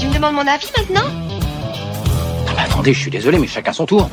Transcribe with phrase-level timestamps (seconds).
[0.00, 1.04] Tu me demandes mon avis maintenant
[2.48, 4.08] Ah bah attendez, je suis désolé, mais chacun son tour.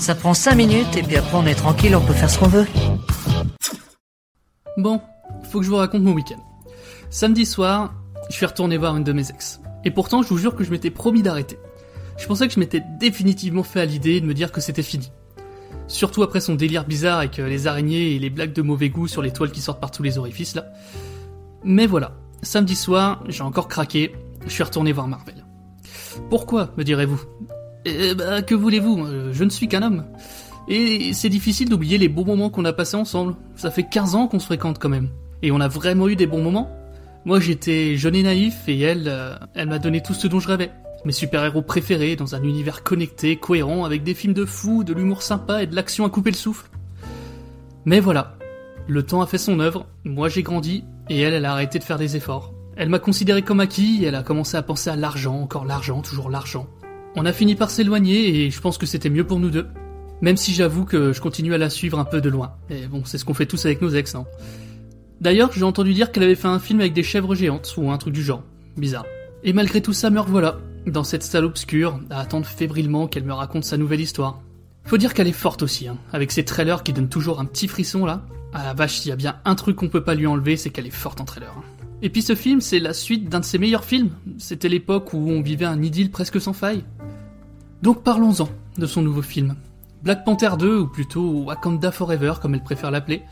[0.00, 2.48] Ça prend 5 minutes et puis après on est tranquille, on peut faire ce qu'on
[2.48, 2.66] veut.
[4.76, 5.00] Bon,
[5.44, 6.42] faut que je vous raconte mon week-end.
[7.08, 7.94] Samedi soir,
[8.30, 9.60] je suis retourné voir une de mes ex.
[9.84, 11.56] Et pourtant, je vous jure que je m'étais promis d'arrêter.
[12.16, 15.12] Je pensais que je m'étais définitivement fait à l'idée de me dire que c'était fini.
[15.86, 19.06] Surtout après son délire bizarre avec euh, les araignées et les blagues de mauvais goût
[19.06, 20.66] sur les toiles qui sortent par tous les orifices là.
[21.62, 22.12] Mais voilà,
[22.42, 24.12] samedi soir, j'ai encore craqué,
[24.48, 25.44] je suis retourné voir Marvel.
[26.30, 27.20] Pourquoi, me direz-vous
[27.84, 29.04] Eh bah, que voulez-vous?
[29.04, 30.04] Euh, Je ne suis qu'un homme.
[30.68, 33.36] Et c'est difficile d'oublier les bons moments qu'on a passés ensemble.
[33.56, 35.08] Ça fait 15 ans qu'on se fréquente quand même.
[35.42, 36.70] Et on a vraiment eu des bons moments?
[37.24, 40.48] Moi j'étais jeune et naïf et elle, euh, elle m'a donné tout ce dont je
[40.48, 40.70] rêvais.
[41.04, 45.22] Mes super-héros préférés dans un univers connecté, cohérent, avec des films de fous, de l'humour
[45.22, 46.68] sympa et de l'action à couper le souffle.
[47.84, 48.36] Mais voilà,
[48.88, 51.84] le temps a fait son œuvre, moi j'ai grandi, et elle, elle a arrêté de
[51.84, 52.52] faire des efforts.
[52.80, 56.30] Elle m'a considéré comme acquis, elle a commencé à penser à l'argent, encore l'argent, toujours
[56.30, 56.68] l'argent.
[57.16, 59.66] On a fini par s'éloigner, et je pense que c'était mieux pour nous deux.
[60.20, 62.54] Même si j'avoue que je continue à la suivre un peu de loin.
[62.70, 64.26] Mais bon, c'est ce qu'on fait tous avec nos ex, non
[65.20, 67.98] D'ailleurs, j'ai entendu dire qu'elle avait fait un film avec des chèvres géantes, ou un
[67.98, 68.44] truc du genre.
[68.76, 69.06] Bizarre.
[69.42, 73.32] Et malgré tout ça, me revoilà, dans cette salle obscure, à attendre fébrilement qu'elle me
[73.32, 74.40] raconte sa nouvelle histoire.
[74.84, 77.66] Faut dire qu'elle est forte aussi, hein, avec ses trailers qui donnent toujours un petit
[77.66, 78.24] frisson là.
[78.54, 80.70] Ah la vache, s'il y a bien un truc qu'on peut pas lui enlever, c'est
[80.70, 81.52] qu'elle est forte en trailer.
[81.58, 81.77] hein.
[82.00, 84.10] Et puis ce film, c'est la suite d'un de ses meilleurs films.
[84.38, 86.84] C'était l'époque où on vivait un idylle presque sans faille.
[87.82, 89.56] Donc parlons-en de son nouveau film.
[90.02, 93.22] Black Panther 2, ou plutôt Wakanda Forever, comme elle préfère l'appeler.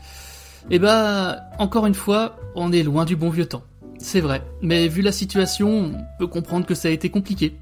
[0.69, 3.63] Et bah, encore une fois, on est loin du bon vieux temps.
[3.99, 7.57] C'est vrai, mais vu la situation, on peut comprendre que ça a été compliqué.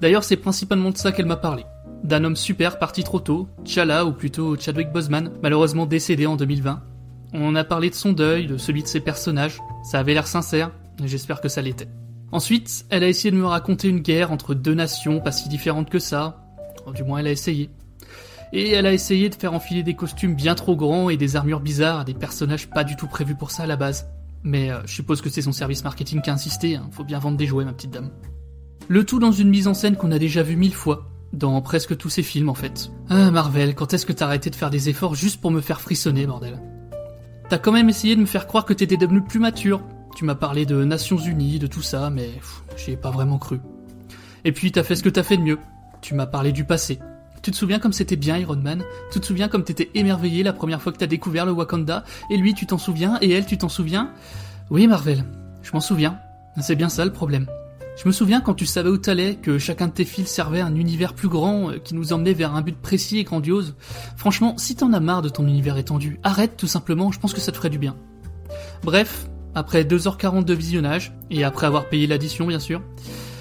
[0.00, 1.64] D'ailleurs, c'est principalement de ça qu'elle m'a parlé.
[2.04, 6.82] D'un homme super parti trop tôt, T'Challa, ou plutôt Chadwick Boseman, malheureusement décédé en 2020.
[7.32, 10.70] On a parlé de son deuil, de celui de ses personnages, ça avait l'air sincère,
[11.02, 11.88] et j'espère que ça l'était.
[12.32, 15.90] Ensuite, elle a essayé de me raconter une guerre entre deux nations pas si différentes
[15.90, 16.44] que ça,
[16.94, 17.70] du moins elle a essayé.
[18.52, 21.60] Et elle a essayé de faire enfiler des costumes bien trop grands et des armures
[21.60, 24.08] bizarres à des personnages pas du tout prévus pour ça à la base.
[24.42, 26.88] Mais euh, je suppose que c'est son service marketing qui a insisté, hein.
[26.92, 28.10] faut bien vendre des jouets ma petite dame.
[28.88, 31.96] Le tout dans une mise en scène qu'on a déjà vu mille fois, dans presque
[31.96, 32.90] tous ses films en fait.
[33.10, 35.80] Ah Marvel, quand est-ce que t'as arrêté de faire des efforts juste pour me faire
[35.80, 36.58] frissonner, bordel?
[37.48, 39.80] T'as quand même essayé de me faire croire que t'étais devenu plus mature.
[40.14, 42.28] Tu m'as parlé de Nations Unies, de tout ça, mais
[42.76, 43.60] j'y ai pas vraiment cru.
[44.44, 45.58] Et puis t'as fait ce que t'as fait de mieux.
[46.02, 46.98] Tu m'as parlé du passé.
[47.40, 48.84] Tu te souviens comme c'était bien Iron Man?
[49.10, 52.04] Tu te souviens comme t'étais émerveillé la première fois que t'as découvert le Wakanda?
[52.30, 53.16] Et lui tu t'en souviens?
[53.22, 54.10] Et elle tu t'en souviens?
[54.68, 55.24] Oui Marvel,
[55.62, 56.18] je m'en souviens.
[56.60, 57.46] C'est bien ça le problème.
[57.98, 60.76] Je me souviens quand tu savais où t'allais, que chacun de tes fils servait un
[60.76, 63.74] univers plus grand, euh, qui nous emmenait vers un but précis et grandiose.
[64.16, 67.40] Franchement, si t'en as marre de ton univers étendu, arrête tout simplement, je pense que
[67.40, 67.96] ça te ferait du bien.
[68.84, 72.82] Bref, après 2h40 de visionnage, et après avoir payé l'addition bien sûr,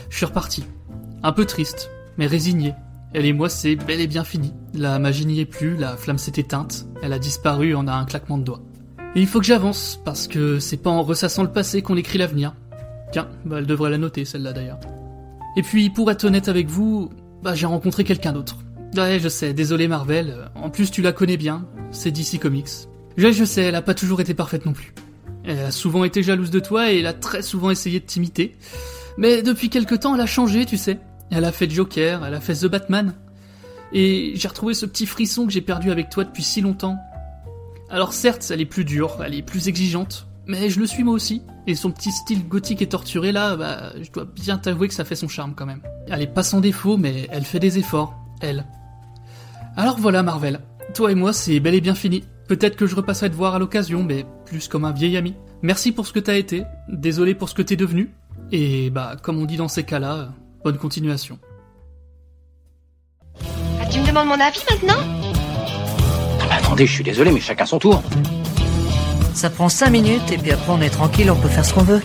[0.10, 0.64] je suis reparti.
[1.22, 2.74] Un peu triste, mais résigné.
[3.14, 4.54] Elle et moi, c'est bel et bien fini.
[4.74, 8.40] La magie n'y est plus, la flamme s'est éteinte, elle a disparu en un claquement
[8.40, 8.64] de doigts.
[9.14, 12.18] Et il faut que j'avance, parce que c'est pas en ressassant le passé qu'on écrit
[12.18, 12.56] l'avenir.
[13.12, 14.80] Tiens, bah elle devrait la noter celle-là d'ailleurs.
[15.56, 17.10] Et puis, pour être honnête avec vous,
[17.42, 18.58] bah j'ai rencontré quelqu'un d'autre.
[18.96, 22.70] Ouais, je sais, désolé Marvel, en plus tu la connais bien, c'est DC Comics.
[23.18, 24.94] Je, je sais, elle a pas toujours été parfaite non plus.
[25.44, 28.56] Elle a souvent été jalouse de toi et elle a très souvent essayé de t'imiter.
[29.18, 31.00] Mais depuis quelque temps, elle a changé, tu sais.
[31.32, 33.14] Elle a fait Joker, elle a fait The Batman.
[33.94, 36.98] Et j'ai retrouvé ce petit frisson que j'ai perdu avec toi depuis si longtemps.
[37.90, 41.14] Alors certes, elle est plus dure, elle est plus exigeante, mais je le suis moi
[41.14, 41.44] aussi.
[41.68, 45.06] Et son petit style gothique et torturé là, bah, je dois bien t'avouer que ça
[45.06, 45.82] fait son charme quand même.
[46.08, 48.66] Elle est pas sans défaut, mais elle fait des efforts, elle.
[49.76, 50.62] Alors voilà Marvel,
[50.94, 52.24] toi et moi c'est bel et bien fini.
[52.48, 55.36] Peut-être que je repasserai te voir à l'occasion, mais plus comme un vieil ami.
[55.62, 58.10] Merci pour ce que t'as été, désolé pour ce que t'es devenu,
[58.52, 60.30] et bah comme on dit dans ces cas-là,
[60.64, 61.40] bonne continuation.
[63.82, 65.04] Ah, tu me demandes mon avis maintenant?
[66.40, 68.02] Ah bah attendez, je suis désolé, mais chacun son tour.
[69.38, 71.84] Ça prend 5 minutes et puis après on est tranquille, on peut faire ce qu'on
[71.84, 72.02] veut.